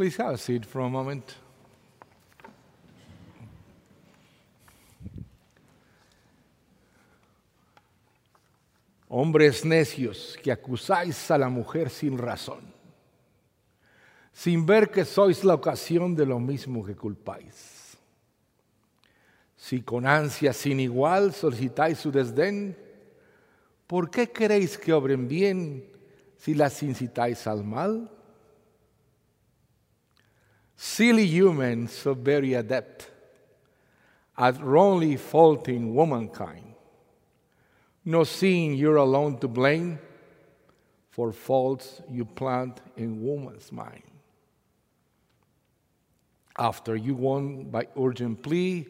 [0.00, 1.34] Please have a seat for a moment.
[9.10, 12.62] Hombres necios que acusáis a la mujer sin razón,
[14.32, 17.98] sin ver que sois la ocasión de lo mismo que culpáis.
[19.54, 22.74] Si con ansia sin igual solicitáis su desdén,
[23.86, 25.84] ¿por qué queréis que obren bien
[26.38, 28.10] si las incitáis al mal?
[30.82, 33.10] Silly humans so very adept
[34.38, 36.72] at wrongly faulting womankind
[38.02, 39.98] no seeing you're alone to blame
[41.10, 44.02] for faults you plant in woman's mind.
[46.58, 48.88] After you won by urgent plea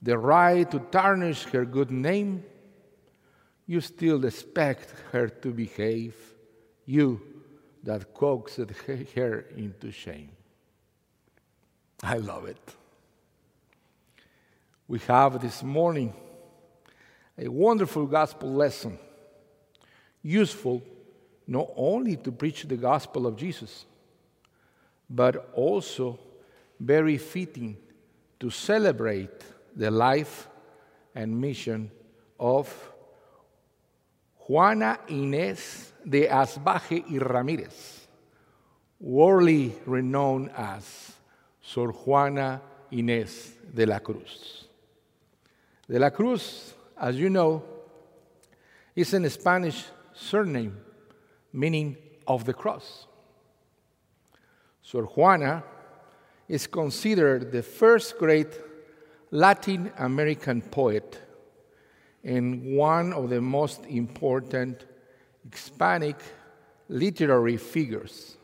[0.00, 2.44] the right to tarnish her good name,
[3.66, 6.14] you still expect her to behave,
[6.86, 7.20] you
[7.82, 8.60] that coaxed
[9.16, 10.30] her into shame.
[12.02, 12.74] I love it.
[14.88, 16.14] We have this morning
[17.38, 18.98] a wonderful gospel lesson,
[20.22, 20.82] useful
[21.46, 23.84] not only to preach the gospel of Jesus,
[25.08, 26.18] but also
[26.78, 27.76] very fitting
[28.38, 29.42] to celebrate
[29.76, 30.48] the life
[31.14, 31.90] and mission
[32.38, 32.72] of
[34.48, 38.06] Juana Inés de Asbaje y Ramírez,
[38.98, 41.12] worldly renowned as
[41.72, 44.66] Sor Juana Inés de la Cruz.
[45.88, 47.62] De la Cruz as you know,
[48.96, 50.76] is an Spanish surname
[51.52, 53.06] meaning of the cross.
[54.82, 55.62] Sor Juana
[56.48, 58.48] is considered the first great
[59.30, 61.20] Latin American poet
[62.24, 64.84] and one of the most important
[65.48, 66.16] Hispanic
[66.88, 68.36] literary figures.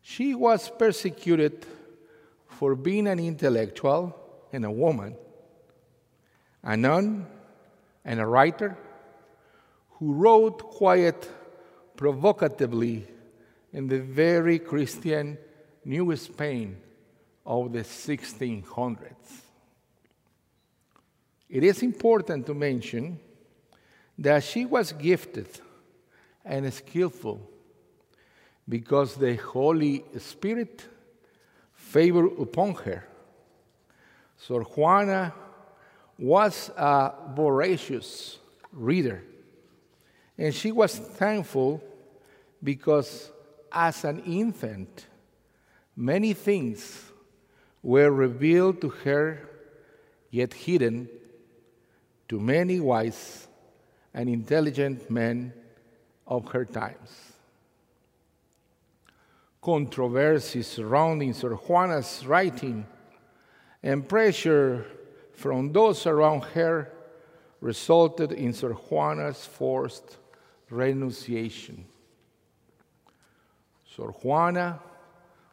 [0.00, 1.66] She was persecuted
[2.54, 4.14] for being an intellectual
[4.52, 5.16] and a woman,
[6.62, 7.26] a nun,
[8.04, 8.76] and a writer
[9.90, 11.28] who wrote quite
[11.96, 13.06] provocatively
[13.72, 15.38] in the very Christian
[15.84, 16.76] New Spain
[17.44, 19.42] of the 1600s.
[21.48, 23.20] It is important to mention
[24.18, 25.48] that she was gifted
[26.44, 27.40] and skillful
[28.68, 30.84] because the Holy Spirit
[31.94, 33.06] favored upon her.
[34.36, 35.32] Sor Juana
[36.18, 38.38] was a voracious
[38.72, 39.22] reader.
[40.36, 41.80] And she was thankful
[42.60, 43.30] because
[43.70, 45.06] as an infant,
[45.94, 47.12] many things
[47.80, 49.48] were revealed to her,
[50.32, 51.08] yet hidden
[52.28, 53.46] to many wise
[54.12, 55.52] and intelligent men
[56.26, 57.33] of her times.
[59.64, 62.86] Controversies surrounding Sor Juana's writing
[63.82, 64.84] and pressure
[65.32, 66.92] from those around her
[67.62, 70.18] resulted in Sor Juana's forced
[70.68, 71.86] renunciation.
[73.96, 74.80] Sor Juana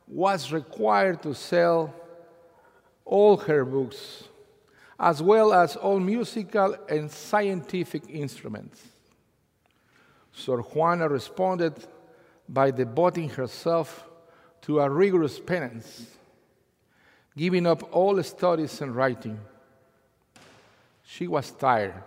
[0.06, 1.94] was required to sell
[3.06, 4.26] all her books,
[5.00, 8.86] as well as all musical and scientific instruments.
[10.34, 11.88] Sor Juana responded
[12.52, 14.08] by devoting herself
[14.62, 16.06] to a rigorous penance,
[17.36, 19.40] giving up all studies and writing
[21.12, 22.04] she was tired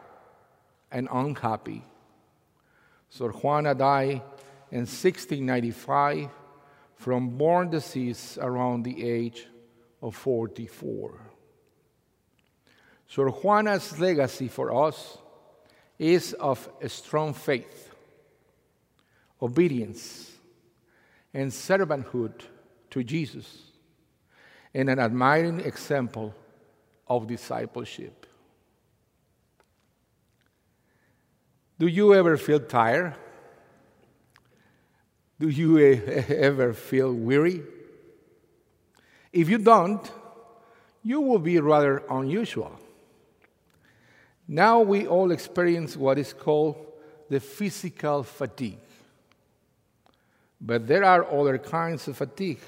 [0.90, 1.84] and unhappy.
[3.10, 4.22] Sor Juana died
[4.70, 6.30] in 1695
[6.96, 9.46] from born disease around the age
[10.00, 11.20] of 44.
[13.06, 15.18] Sor Juana's legacy for us
[15.98, 17.94] is of strong faith,
[19.42, 20.33] obedience,
[21.34, 22.32] and servanthood
[22.90, 23.62] to Jesus,
[24.72, 26.32] and an admiring example
[27.08, 28.26] of discipleship.
[31.78, 33.14] Do you ever feel tired?
[35.40, 35.78] Do you
[36.28, 37.62] ever feel weary?
[39.32, 40.08] If you don't,
[41.02, 42.78] you will be rather unusual.
[44.46, 46.76] Now we all experience what is called
[47.28, 48.78] the physical fatigue.
[50.60, 52.60] But there are other kinds of fatigue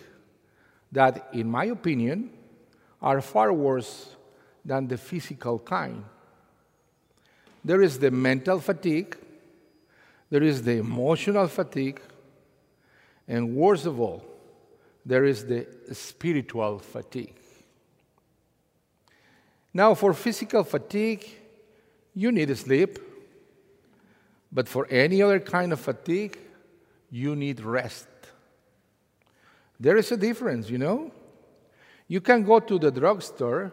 [0.92, 2.30] that, in my opinion,
[3.00, 4.08] are far worse
[4.64, 6.04] than the physical kind.
[7.64, 9.16] There is the mental fatigue,
[10.30, 12.00] there is the emotional fatigue,
[13.28, 14.24] and worst of all,
[15.04, 17.34] there is the spiritual fatigue.
[19.72, 21.28] Now, for physical fatigue,
[22.14, 22.98] you need sleep,
[24.50, 26.38] but for any other kind of fatigue,
[27.10, 28.08] you need rest.
[29.78, 31.12] There is a difference, you know?
[32.08, 33.72] You can go to the drugstore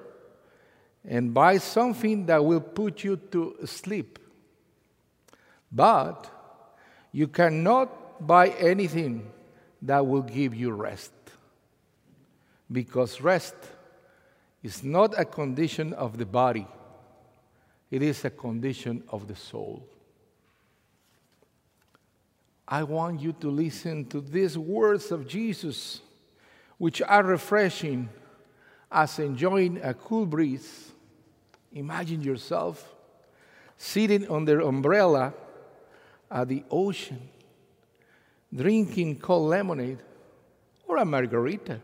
[1.07, 4.19] and buy something that will put you to sleep.
[5.71, 6.29] But
[7.11, 9.31] you cannot buy anything
[9.81, 11.11] that will give you rest.
[12.71, 13.55] Because rest
[14.63, 16.67] is not a condition of the body,
[17.91, 19.85] it is a condition of the soul.
[22.67, 26.01] I want you to listen to these words of Jesus,
[26.77, 28.09] which are refreshing
[28.91, 30.91] as enjoying a cool breeze.
[31.73, 32.93] Imagine yourself
[33.77, 35.33] sitting under umbrella
[36.31, 37.19] at the ocean,
[38.53, 39.99] drinking cold lemonade
[40.87, 41.81] or a margarita.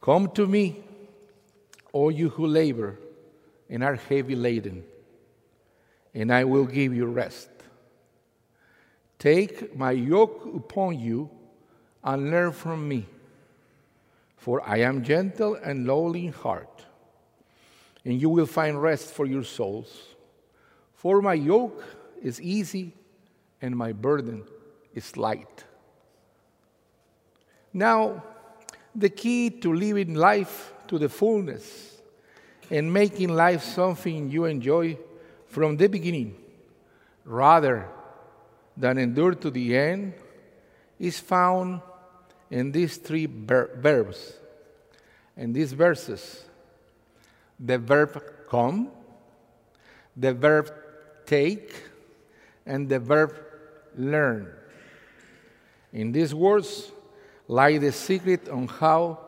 [0.00, 0.82] Come to me,
[1.92, 2.96] all you who labor
[3.68, 4.84] and are heavy laden,
[6.14, 7.48] and I will give you rest.
[9.18, 11.30] Take my yoke upon you
[12.02, 13.06] and learn from me,
[14.36, 16.86] for I am gentle and lowly in heart,
[18.04, 20.14] and you will find rest for your souls.
[20.94, 21.84] For my yoke
[22.22, 22.94] is easy
[23.60, 24.44] and my burden
[24.94, 25.64] is light.
[27.72, 28.24] Now,
[28.94, 32.00] the key to living life to the fullness
[32.70, 34.98] and making life something you enjoy
[35.50, 36.36] from the beginning,
[37.24, 37.88] rather
[38.76, 40.14] than endure to the end
[40.98, 41.80] is found
[42.50, 44.34] in these three ver- verbs.
[45.36, 46.44] In these verses,
[47.58, 48.90] the verb come,
[50.16, 50.72] the verb
[51.26, 51.72] take,
[52.64, 53.34] and the verb
[53.96, 54.52] learn.
[55.92, 56.92] In these words
[57.48, 59.18] lie the secret on how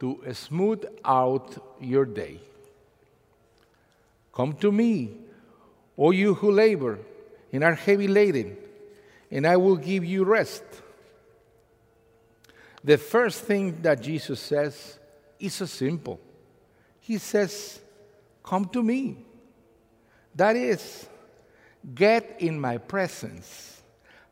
[0.00, 2.40] to smooth out your day.
[4.34, 5.21] Come to me,
[5.96, 6.98] all you who labor
[7.52, 8.56] and are heavy laden
[9.32, 10.62] and I will give you rest.
[12.84, 14.98] The first thing that Jesus says
[15.40, 16.20] is so simple.
[17.00, 17.80] He says,
[18.44, 19.24] Come to me.
[20.34, 21.08] That is,
[21.94, 23.82] get in my presence,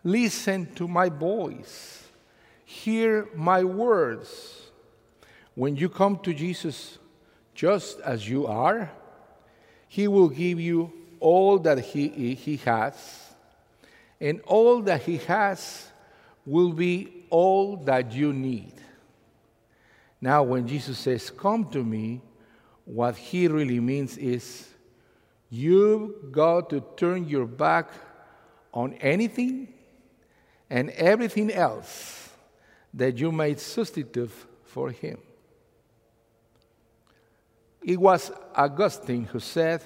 [0.05, 2.05] listen to my voice,
[2.65, 4.63] hear my words.
[5.55, 6.99] When you come to Jesus
[7.55, 8.91] just as you are,
[9.89, 13.31] He will give you all that He, he has
[14.21, 15.89] and all that He has
[16.45, 18.75] will be all that you need.
[20.21, 22.21] Now, when Jesus says, Come to me,
[22.85, 24.69] what He really means is
[25.49, 27.91] you've got to turn your back
[28.73, 29.73] on anything
[30.69, 32.31] and everything else
[32.93, 34.31] that you made substitute
[34.65, 35.19] for Him.
[37.83, 39.83] It was Augustine who said,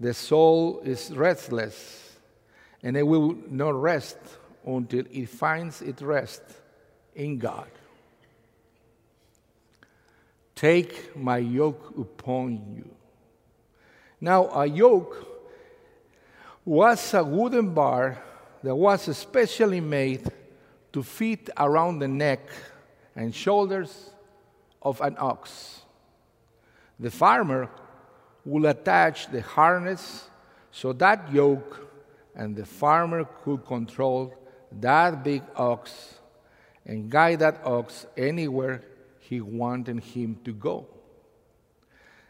[0.00, 2.16] The soul is restless
[2.82, 4.18] and it will not rest
[4.64, 6.42] until it finds its rest
[7.14, 7.68] in God.
[10.54, 12.88] Take my yoke upon you.
[14.20, 15.26] Now, a yoke
[16.64, 18.22] was a wooden bar
[18.62, 20.28] that was especially made
[20.92, 22.40] to fit around the neck
[23.14, 24.10] and shoulders
[24.82, 25.80] of an ox.
[26.98, 27.70] The farmer
[28.48, 30.30] would attach the harness
[30.70, 31.86] so that yoke
[32.34, 34.34] and the farmer could control
[34.80, 36.14] that big ox
[36.86, 38.82] and guide that ox anywhere
[39.20, 40.86] he wanted him to go.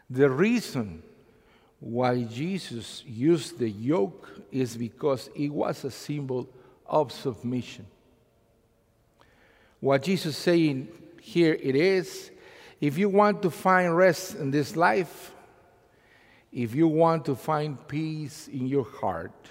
[0.09, 1.03] The reason
[1.79, 6.49] why Jesus used the yoke is because it was a symbol
[6.85, 7.85] of submission.
[9.79, 10.89] What Jesus is saying
[11.21, 12.31] here it is
[12.81, 15.33] if you want to find rest in this life,
[16.51, 19.49] if you want to find peace in your heart,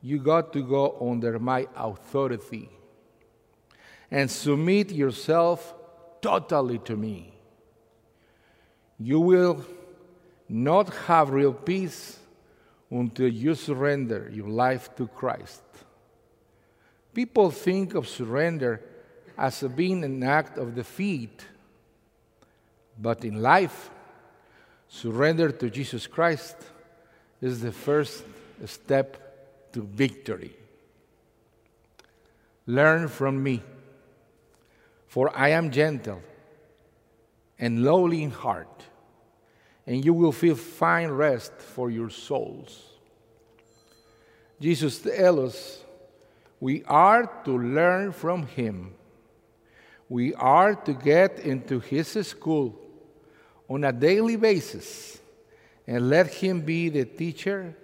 [0.00, 2.68] you got to go under my authority
[4.10, 5.74] and submit yourself
[6.20, 7.32] totally to me.
[8.98, 9.64] You will
[10.48, 12.18] not have real peace
[12.90, 15.62] until you surrender your life to Christ.
[17.12, 18.80] People think of surrender
[19.36, 21.44] as being an act of defeat,
[22.98, 23.90] but in life,
[24.96, 26.56] surrender to Jesus Christ
[27.42, 28.24] is the first
[28.64, 30.56] step to victory.
[32.66, 33.62] Learn from me,
[35.06, 36.22] for I am gentle
[37.58, 38.84] and lowly in heart,
[39.86, 42.82] and you will feel fine rest for your souls.
[44.60, 45.84] Jesus tells us
[46.58, 48.94] we are to learn from him.
[50.08, 52.80] We are to get into his school
[53.68, 55.18] on a daily basis
[55.86, 57.74] and let him be the teacher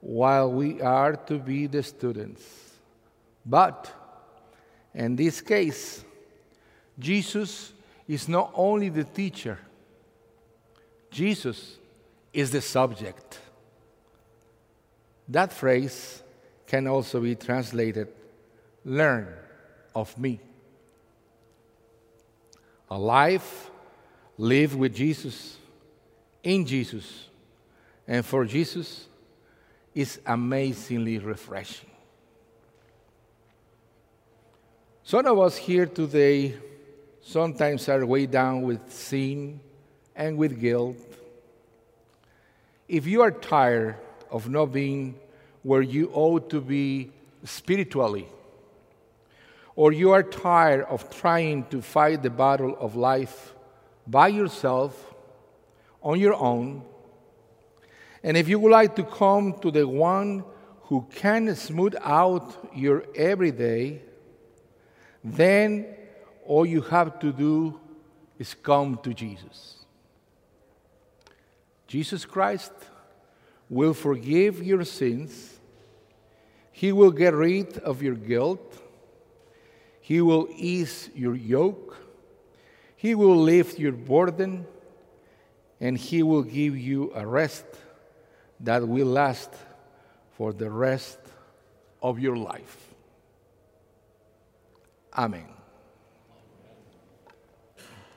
[0.00, 2.42] while we are to be the students.
[3.44, 3.92] But
[4.96, 6.02] In this case,
[6.98, 7.72] Jesus
[8.08, 9.58] is not only the teacher,
[11.10, 11.76] Jesus
[12.32, 13.38] is the subject.
[15.28, 16.22] That phrase
[16.66, 18.08] can also be translated
[18.86, 19.28] learn
[19.94, 20.40] of me.
[22.90, 23.70] A life
[24.38, 25.56] lived with Jesus,
[26.42, 27.28] in Jesus,
[28.06, 29.06] and for Jesus
[29.94, 31.90] is amazingly refreshing.
[35.02, 36.56] Some of us here today
[37.22, 39.60] sometimes are weighed down with sin
[40.14, 40.96] and with guilt.
[42.88, 43.96] If you are tired
[44.30, 45.18] of not being
[45.62, 47.12] where you ought to be
[47.44, 48.28] spiritually,
[49.74, 53.54] or you are tired of trying to fight the battle of life
[54.06, 55.14] by yourself,
[56.02, 56.82] on your own,
[58.22, 60.44] and if you would like to come to the one
[60.82, 64.02] who can smooth out your everyday,
[65.22, 65.86] then
[66.44, 67.80] all you have to do
[68.38, 69.84] is come to Jesus.
[71.86, 72.72] Jesus Christ
[73.68, 75.60] will forgive your sins,
[76.72, 78.82] He will get rid of your guilt,
[80.00, 81.96] He will ease your yoke,
[82.96, 84.66] He will lift your burden,
[85.80, 87.66] and He will give you a rest
[88.60, 89.50] that will last
[90.32, 91.18] for the rest
[92.02, 92.94] of your life.
[95.16, 95.55] Amen.